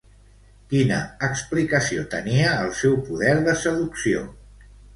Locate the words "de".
3.51-3.57